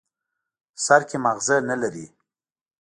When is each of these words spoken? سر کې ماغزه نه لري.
سر 0.85 1.01
کې 1.09 1.17
ماغزه 1.23 1.57
نه 1.69 1.75
لري. 1.81 2.05